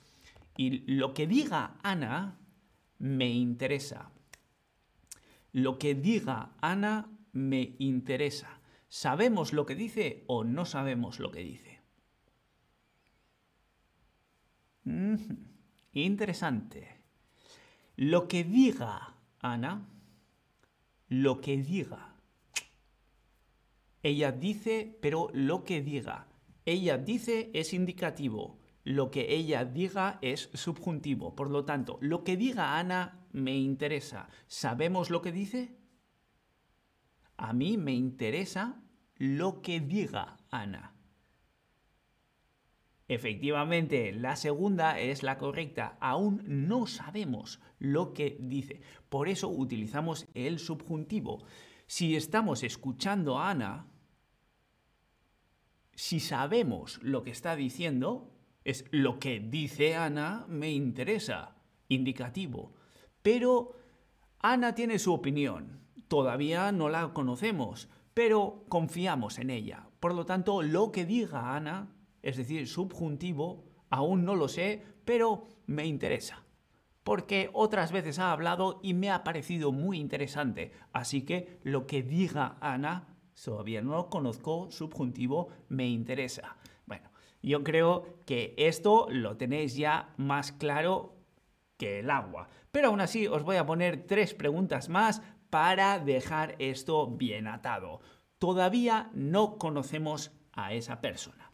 Y 0.57 0.93
lo 0.93 1.15
que 1.15 1.29
diga 1.29 1.77
Ana 1.85 2.41
me 2.99 3.29
interesa. 3.29 4.11
Lo 5.53 5.79
que 5.79 5.95
diga 5.95 6.51
Ana 6.61 7.17
me 7.31 7.77
interesa. 7.79 8.61
¿Sabemos 8.89 9.53
lo 9.53 9.67
que 9.67 9.77
dice 9.77 10.25
o 10.27 10.43
no 10.43 10.65
sabemos 10.65 11.21
lo 11.21 11.31
que 11.31 11.45
dice? 11.45 11.76
Interesante. 15.93 16.89
Lo 17.97 18.29
que 18.29 18.45
diga 18.45 19.15
Ana, 19.41 19.89
lo 21.09 21.41
que 21.41 21.57
diga. 21.57 22.15
Ella 24.03 24.33
dice, 24.33 24.99
pero 25.01 25.31
lo 25.33 25.65
que 25.65 25.83
diga. 25.83 26.29
Ella 26.65 26.99
dice 26.99 27.51
es 27.55 27.73
indicativo. 27.73 28.59
Lo 28.85 29.11
que 29.11 29.35
ella 29.35 29.65
diga 29.65 30.19
es 30.23 30.51
subjuntivo. 30.55 31.35
Por 31.35 31.51
lo 31.51 31.65
tanto, 31.65 31.99
lo 32.01 32.23
que 32.23 32.37
diga 32.37 32.79
Ana 32.79 33.27
me 33.33 33.57
interesa. 33.57 34.29
¿Sabemos 34.47 35.11
lo 35.11 35.23
que 35.23 35.33
dice? 35.33 35.77
A 37.37 37.53
mí 37.53 37.77
me 37.77 37.93
interesa 37.93 38.81
lo 39.17 39.61
que 39.61 39.81
diga 39.81 40.37
Ana. 40.51 40.96
Efectivamente, 43.09 44.13
la 44.13 44.35
segunda 44.35 44.99
es 44.99 45.23
la 45.23 45.39
correcta. 45.39 45.97
Aún 46.01 46.43
no 46.47 46.87
sabemos 46.87 47.61
lo 47.79 48.13
que 48.13 48.37
dice. 48.41 48.81
Por 49.09 49.29
eso 49.29 49.49
utilizamos 49.49 50.27
el 50.35 50.59
subjuntivo. 50.59 51.45
Si 51.87 52.17
estamos 52.17 52.65
escuchando 52.65 53.39
a 53.39 53.51
Ana, 53.51 53.87
si 55.95 56.19
sabemos 56.19 56.99
lo 57.03 57.23
que 57.23 57.31
está 57.31 57.55
diciendo, 57.55 58.33
es 58.65 58.85
lo 58.91 59.21
que 59.21 59.39
dice 59.39 59.95
Ana 59.95 60.45
me 60.49 60.73
interesa. 60.73 61.55
Indicativo. 61.89 62.75
Pero 63.23 63.77
Ana 64.41 64.75
tiene 64.75 64.99
su 64.99 65.13
opinión. 65.15 65.81
Todavía 66.09 66.73
no 66.73 66.89
la 66.89 67.13
conocemos, 67.13 67.89
pero 68.15 68.65
confiamos 68.69 69.39
en 69.39 69.51
ella. 69.51 69.89
Por 70.01 70.15
lo 70.15 70.27
tanto, 70.27 70.63
lo 70.63 70.91
que 70.91 71.05
diga 71.05 71.55
Ana 71.55 71.96
es 72.27 72.37
decir, 72.37 72.67
subjuntivo, 72.67 73.63
aún 73.89 74.25
no 74.25 74.35
lo 74.35 74.49
sé, 74.49 74.83
pero 75.05 75.45
me 75.67 75.87
interesa. 75.87 76.43
Porque 77.05 77.51
otras 77.53 77.93
veces 77.93 78.19
ha 78.19 78.33
hablado 78.33 78.81
y 78.83 78.95
me 78.95 79.13
ha 79.13 79.23
parecido 79.23 79.71
muy 79.71 80.01
interesante. 80.01 80.73
Así 80.93 81.23
que 81.23 81.61
lo 81.63 81.87
que 81.87 82.03
diga 82.03 82.57
Ana, 82.61 83.17
todavía 83.45 83.81
no 83.81 83.93
lo 83.93 84.11
conozco, 84.11 84.73
subjuntivo, 84.73 85.51
me 85.69 85.87
interesa. 85.87 86.57
Bueno, 86.85 87.11
yo 87.43 87.63
creo 87.63 88.19
que 88.27 88.55
esto 88.59 89.07
lo 89.09 89.37
tenéis 89.37 89.77
ya 89.77 90.13
más 90.17 90.51
claro 90.51 91.15
que 91.77 92.01
el 92.01 92.11
agua. 92.11 92.49
Pero 92.73 92.89
aún 92.89 93.03
así 93.03 93.29
os 93.29 93.45
voy 93.45 93.55
a 93.55 93.67
poner 93.67 94.05
tres 94.05 94.35
preguntas 94.35 94.89
más 94.89 95.23
para 95.49 96.01
dejar 96.01 96.57
esto 96.59 97.07
bien 97.07 97.47
atado. 97.47 98.01
Todavía 98.41 99.11
no 99.15 99.59
conocemos 99.59 100.33
a 100.51 100.73
esa 100.73 101.01
persona. 101.01 101.46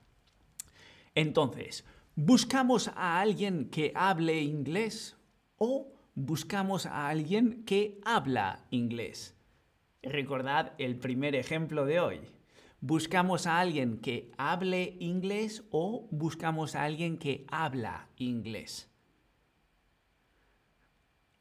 Entonces, 1.14 1.84
¿buscamos 2.14 2.88
a 2.88 3.20
alguien 3.20 3.68
que 3.70 3.92
hable 3.94 4.40
inglés 4.40 5.16
o 5.56 5.92
buscamos 6.14 6.86
a 6.86 7.08
alguien 7.08 7.64
que 7.64 8.00
habla 8.04 8.64
inglés? 8.70 9.36
Recordad 10.02 10.72
el 10.78 10.98
primer 10.98 11.36
ejemplo 11.36 11.84
de 11.84 12.00
hoy. 12.00 12.20
¿Buscamos 12.80 13.46
a 13.46 13.60
alguien 13.60 13.98
que 13.98 14.32
hable 14.38 14.96
inglés 14.98 15.64
o 15.70 16.08
buscamos 16.10 16.74
a 16.74 16.82
alguien 16.82 17.18
que 17.18 17.46
habla 17.48 18.08
inglés? 18.16 18.90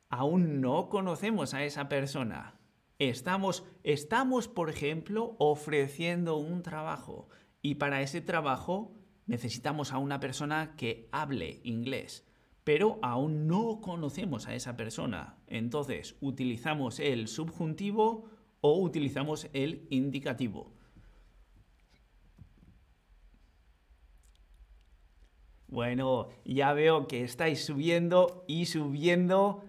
Aún 0.10 0.62
no 0.62 0.90
conocemos 0.90 1.54
a 1.54 1.64
esa 1.64 1.90
persona. 1.90 2.60
Estamos, 3.00 3.64
estamos, 3.84 4.48
por 4.48 4.70
ejemplo, 4.70 5.36
ofreciendo 5.40 6.36
un 6.36 6.62
trabajo 6.62 7.30
y 7.64 7.76
para 7.76 8.02
ese 8.02 8.22
trabajo 8.22 9.01
necesitamos 9.28 9.92
a 9.92 9.98
una 9.98 10.20
persona 10.20 10.76
que 10.76 11.08
hable 11.12 11.60
inglés, 11.64 12.26
pero 12.64 13.00
aún 13.02 13.48
no 13.48 13.82
conocemos 13.82 14.48
a 14.48 14.56
esa 14.56 14.78
persona. 14.78 15.38
Entonces, 15.48 16.16
utilizamos 16.22 17.00
el 17.00 17.28
subjuntivo 17.28 18.30
o 18.62 18.80
utilizamos 18.80 19.50
el 19.54 19.88
indicativo. 19.90 20.72
Bueno, 25.68 26.28
ya 26.44 26.74
veo 26.74 27.08
que 27.08 27.24
estáis 27.24 27.64
subiendo 27.64 28.44
y 28.46 28.66
subiendo. 28.66 29.64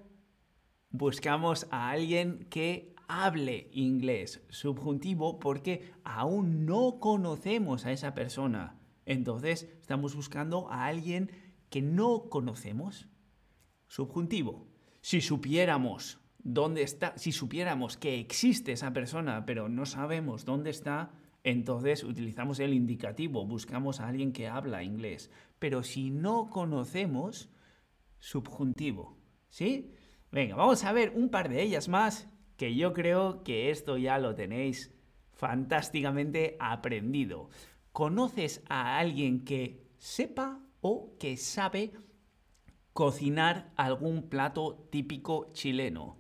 Buscamos 0.90 1.68
a 1.70 1.90
alguien 1.90 2.44
que 2.50 2.92
hable 3.06 3.70
inglés, 3.72 4.42
subjuntivo, 4.50 5.38
porque 5.38 5.92
aún 6.02 6.66
no 6.66 6.98
conocemos 6.98 7.86
a 7.86 7.92
esa 7.92 8.14
persona. 8.14 8.81
Entonces, 9.06 9.68
estamos 9.80 10.14
buscando 10.14 10.70
a 10.70 10.86
alguien 10.86 11.30
que 11.70 11.82
no 11.82 12.28
conocemos. 12.28 13.08
Subjuntivo. 13.88 14.68
Si 15.00 15.20
supiéramos 15.20 16.20
dónde 16.38 16.82
está, 16.82 17.16
si 17.16 17.32
supiéramos 17.32 17.96
que 17.96 18.18
existe 18.20 18.72
esa 18.72 18.92
persona, 18.92 19.44
pero 19.46 19.68
no 19.68 19.86
sabemos 19.86 20.44
dónde 20.44 20.70
está, 20.70 21.12
entonces 21.44 22.04
utilizamos 22.04 22.60
el 22.60 22.72
indicativo, 22.72 23.44
buscamos 23.46 24.00
a 24.00 24.08
alguien 24.08 24.32
que 24.32 24.48
habla 24.48 24.84
inglés. 24.84 25.30
Pero 25.58 25.82
si 25.82 26.10
no 26.10 26.50
conocemos, 26.50 27.50
subjuntivo. 28.18 29.18
¿Sí? 29.48 29.92
Venga, 30.30 30.56
vamos 30.56 30.84
a 30.84 30.92
ver 30.92 31.12
un 31.14 31.28
par 31.28 31.48
de 31.48 31.62
ellas 31.62 31.88
más, 31.88 32.28
que 32.56 32.74
yo 32.74 32.92
creo 32.92 33.42
que 33.42 33.70
esto 33.70 33.98
ya 33.98 34.18
lo 34.18 34.34
tenéis 34.34 34.94
fantásticamente 35.32 36.56
aprendido. 36.60 37.50
¿Conoces 37.92 38.62
a 38.70 38.98
alguien 38.98 39.44
que 39.44 39.86
sepa 39.98 40.60
o 40.80 41.16
que 41.18 41.36
sabe 41.36 41.92
cocinar 42.94 43.72
algún 43.76 44.30
plato 44.30 44.88
típico 44.90 45.52
chileno? 45.52 46.16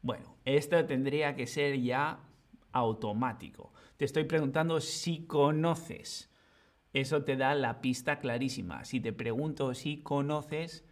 Bueno, 0.00 0.36
esto 0.44 0.84
tendría 0.84 1.36
que 1.36 1.46
ser 1.46 1.80
ya 1.80 2.28
automático. 2.72 3.72
Te 3.96 4.04
estoy 4.04 4.24
preguntando 4.24 4.80
si 4.80 5.24
conoces. 5.26 6.28
Eso 6.92 7.22
te 7.22 7.36
da 7.36 7.54
la 7.54 7.80
pista 7.80 8.18
clarísima. 8.18 8.84
Si 8.84 9.00
te 9.00 9.12
pregunto 9.12 9.74
si 9.74 10.02
conoces, 10.02 10.84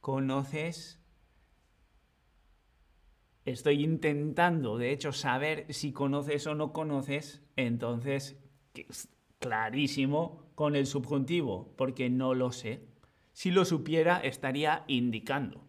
conoces. 0.00 0.98
Estoy 3.44 3.84
intentando, 3.84 4.78
de 4.78 4.92
hecho, 4.92 5.12
saber 5.12 5.66
si 5.74 5.92
conoces 5.92 6.46
o 6.46 6.54
no 6.54 6.72
conoces. 6.72 7.42
Entonces, 7.56 8.38
clarísimo 9.42 10.40
con 10.54 10.76
el 10.76 10.86
subjuntivo, 10.86 11.74
porque 11.76 12.08
no 12.08 12.32
lo 12.32 12.52
sé. 12.52 12.86
Si 13.32 13.50
lo 13.50 13.64
supiera, 13.64 14.18
estaría 14.20 14.84
indicando, 14.86 15.66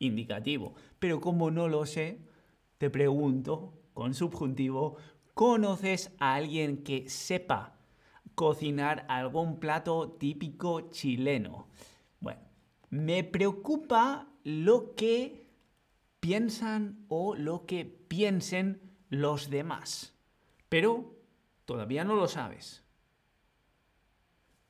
indicativo. 0.00 0.74
Pero 0.98 1.20
como 1.20 1.50
no 1.50 1.68
lo 1.68 1.86
sé, 1.86 2.18
te 2.78 2.90
pregunto 2.90 3.72
con 3.94 4.14
subjuntivo, 4.14 4.96
¿conoces 5.32 6.12
a 6.18 6.34
alguien 6.34 6.82
que 6.82 7.08
sepa 7.08 7.78
cocinar 8.34 9.06
algún 9.08 9.60
plato 9.60 10.10
típico 10.18 10.90
chileno? 10.90 11.68
Bueno, 12.18 12.40
me 12.90 13.22
preocupa 13.22 14.26
lo 14.42 14.94
que 14.96 15.46
piensan 16.18 17.04
o 17.08 17.36
lo 17.36 17.64
que 17.64 17.84
piensen 17.84 18.80
los 19.08 19.50
demás. 19.50 20.14
Pero 20.68 21.14
todavía 21.64 22.02
no 22.02 22.16
lo 22.16 22.26
sabes. 22.26 22.83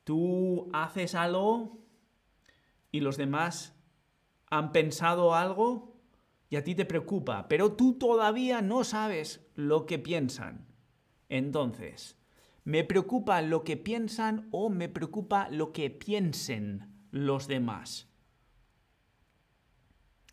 Tú 0.05 0.69
haces 0.71 1.15
algo 1.15 1.79
y 2.91 3.01
los 3.01 3.17
demás 3.17 3.75
han 4.49 4.71
pensado 4.71 5.33
algo 5.33 5.97
y 6.47 6.57
a 6.57 6.63
ti 6.63 6.75
te 6.75 6.85
preocupa, 6.85 7.47
pero 7.47 7.73
tú 7.73 7.97
todavía 7.97 8.61
no 8.61 8.83
sabes 8.83 9.45
lo 9.55 9.87
que 9.87 9.97
piensan. 9.97 10.67
Entonces, 11.27 12.17
¿me 12.63 12.83
preocupa 12.83 13.41
lo 13.41 13.63
que 13.63 13.77
piensan 13.77 14.47
o 14.51 14.69
me 14.69 14.89
preocupa 14.89 15.49
lo 15.49 15.73
que 15.73 15.89
piensen 15.89 17.07
los 17.09 17.47
demás? 17.47 18.07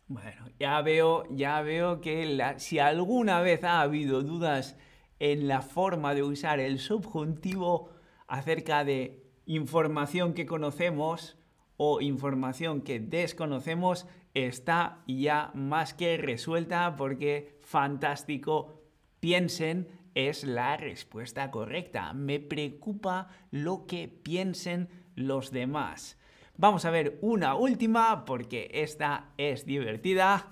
Bueno, 0.07 0.45
ya 0.59 0.79
veo, 0.83 1.23
ya 1.31 1.61
veo 1.63 1.99
que 1.99 2.55
si 2.57 2.77
alguna 2.77 3.41
vez 3.41 3.63
ha 3.63 3.81
habido 3.81 4.21
dudas 4.21 4.77
en 5.17 5.47
la 5.47 5.63
forma 5.63 6.13
de 6.13 6.21
usar 6.21 6.59
el 6.59 6.77
subjuntivo 6.77 7.89
acerca 8.27 8.83
de 8.83 9.22
información 9.45 10.33
que 10.33 10.45
conocemos 10.45 11.37
o 11.77 12.01
información 12.01 12.81
que 12.81 12.99
desconocemos, 12.99 14.05
está 14.33 15.03
ya 15.07 15.51
más 15.53 15.93
que 15.93 16.17
resuelta 16.17 16.95
porque 16.95 17.59
fantástico, 17.61 18.81
piensen 19.19 19.87
es 20.15 20.43
la 20.43 20.77
respuesta 20.77 21.49
correcta. 21.51 22.13
Me 22.13 22.39
preocupa 22.39 23.27
lo 23.51 23.85
que 23.87 24.07
piensen 24.07 24.89
los 25.15 25.51
demás. 25.51 26.17
Vamos 26.55 26.85
a 26.85 26.91
ver 26.91 27.17
una 27.21 27.55
última 27.55 28.25
porque 28.25 28.69
esta 28.73 29.33
es 29.37 29.65
divertida. 29.65 30.51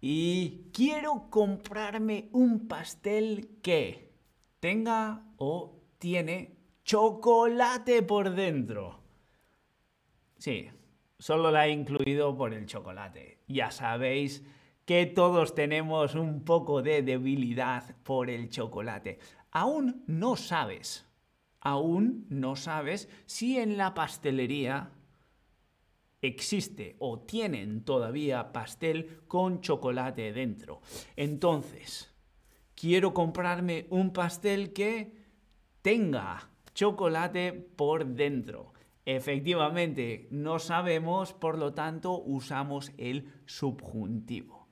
Y 0.00 0.70
quiero 0.72 1.28
comprarme 1.30 2.28
un 2.32 2.66
pastel 2.66 3.58
que 3.62 4.12
tenga 4.58 5.22
o 5.36 5.80
tiene 5.98 6.56
chocolate 6.84 8.02
por 8.02 8.34
dentro. 8.34 9.00
Sí, 10.38 10.68
solo 11.18 11.50
la 11.50 11.66
he 11.66 11.70
incluido 11.70 12.36
por 12.36 12.52
el 12.52 12.66
chocolate. 12.66 13.38
Ya 13.46 13.70
sabéis 13.70 14.44
que 14.84 15.06
todos 15.06 15.54
tenemos 15.54 16.14
un 16.14 16.44
poco 16.44 16.82
de 16.82 17.02
debilidad 17.02 17.96
por 18.02 18.28
el 18.28 18.48
chocolate. 18.50 19.18
Aún 19.52 20.02
no 20.06 20.36
sabes, 20.36 21.06
aún 21.60 22.26
no 22.28 22.56
sabes 22.56 23.08
si 23.26 23.58
en 23.58 23.76
la 23.76 23.94
pastelería 23.94 24.90
existe 26.20 26.96
o 27.00 27.20
tienen 27.20 27.84
todavía 27.84 28.52
pastel 28.52 29.22
con 29.28 29.60
chocolate 29.60 30.32
dentro. 30.32 30.80
Entonces, 31.16 32.14
quiero 32.74 33.12
comprarme 33.12 33.86
un 33.90 34.12
pastel 34.12 34.72
que 34.72 35.12
tenga 35.82 36.51
chocolate 36.74 37.52
por 37.52 38.06
dentro. 38.06 38.72
Efectivamente, 39.04 40.28
no 40.30 40.58
sabemos, 40.58 41.32
por 41.32 41.58
lo 41.58 41.74
tanto, 41.74 42.22
usamos 42.22 42.92
el 42.98 43.32
subjuntivo. 43.46 44.68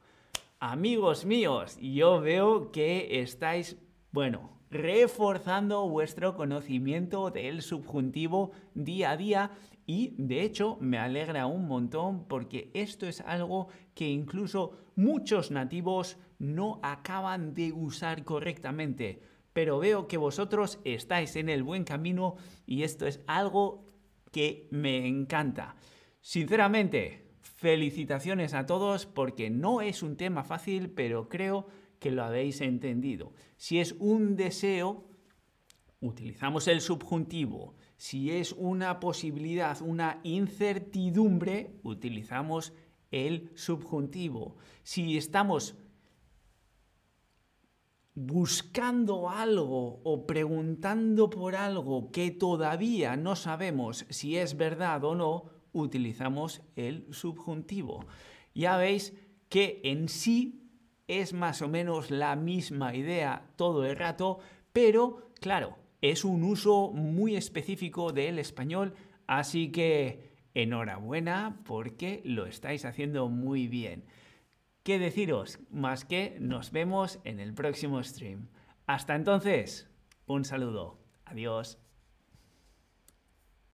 Amigos 0.60 1.24
míos, 1.24 1.78
yo 1.80 2.20
veo 2.20 2.70
que 2.70 3.20
estáis, 3.22 3.76
bueno, 4.12 4.60
reforzando 4.70 5.88
vuestro 5.88 6.36
conocimiento 6.36 7.30
del 7.30 7.62
subjuntivo 7.62 8.52
día 8.74 9.10
a 9.10 9.16
día 9.16 9.50
y 9.84 10.14
de 10.16 10.42
hecho 10.42 10.78
me 10.80 10.98
alegra 10.98 11.46
un 11.46 11.66
montón 11.66 12.24
porque 12.28 12.70
esto 12.74 13.06
es 13.06 13.20
algo 13.22 13.68
que 13.94 14.08
incluso 14.08 14.78
muchos 14.94 15.50
nativos 15.50 16.16
no 16.38 16.78
acaban 16.82 17.54
de 17.54 17.72
usar 17.72 18.24
correctamente. 18.24 19.22
Pero 19.61 19.79
veo 19.79 20.09
que 20.09 20.16
vosotros 20.16 20.79
estáis 20.85 21.37
en 21.37 21.51
el 21.51 21.62
buen 21.62 21.85
camino 21.85 22.37
y 22.64 22.83
esto 22.83 23.07
es 23.07 23.20
algo 23.27 23.92
que 24.33 24.68
me 24.70 25.07
encanta. 25.07 25.77
Sinceramente, 26.23 27.27
felicitaciones 27.42 28.55
a 28.55 28.64
todos 28.64 29.05
porque 29.05 29.51
no 29.51 29.83
es 29.83 30.03
un 30.03 30.16
tema 30.16 30.44
fácil, 30.44 30.88
pero 30.88 31.29
creo 31.29 31.66
que 31.99 32.11
lo 32.11 32.25
habéis 32.25 32.62
entendido. 32.62 33.35
Si 33.59 33.81
es 33.81 33.94
un 33.99 34.35
deseo, 34.35 35.07
utilizamos 36.01 36.66
el 36.66 36.81
subjuntivo. 36.81 37.75
Si 37.99 38.31
es 38.31 38.53
una 38.53 38.99
posibilidad, 38.99 39.83
una 39.83 40.20
incertidumbre, 40.23 41.75
utilizamos 41.83 42.73
el 43.11 43.51
subjuntivo. 43.57 44.57
Si 44.85 45.18
estamos 45.18 45.77
buscando 48.22 49.30
algo 49.30 50.00
o 50.04 50.26
preguntando 50.26 51.30
por 51.30 51.56
algo 51.56 52.11
que 52.12 52.30
todavía 52.30 53.16
no 53.16 53.35
sabemos 53.35 54.04
si 54.11 54.37
es 54.37 54.59
verdad 54.59 55.02
o 55.04 55.14
no, 55.14 55.44
utilizamos 55.72 56.61
el 56.76 57.06
subjuntivo. 57.12 58.04
Ya 58.54 58.76
veis 58.76 59.16
que 59.48 59.80
en 59.85 60.11
sí 60.11 60.68
es 61.09 61.33
más 61.33 61.62
o 61.62 61.68
menos 61.68 62.11
la 62.11 62.37
misma 62.37 62.94
idea 62.94 63.48
todo 63.56 63.87
el 63.87 63.96
rato, 63.96 64.38
pero 64.74 65.33
claro, 65.40 65.78
es 66.02 66.22
un 66.22 66.44
uso 66.44 66.92
muy 66.92 67.37
específico 67.37 68.12
del 68.12 68.38
español, 68.38 68.92
así 69.26 69.72
que 69.72 70.28
enhorabuena 70.52 71.62
porque 71.64 72.20
lo 72.26 72.44
estáis 72.44 72.85
haciendo 72.85 73.30
muy 73.30 73.66
bien. 73.66 74.04
¿Qué 74.90 74.98
deciros? 74.98 75.61
Más 75.70 76.05
que 76.05 76.37
nos 76.40 76.72
vemos 76.72 77.20
en 77.22 77.38
el 77.38 77.55
próximo 77.55 78.03
stream. 78.03 78.48
Hasta 78.88 79.14
entonces, 79.14 79.88
un 80.26 80.44
saludo. 80.44 80.98
Adiós. 81.26 81.79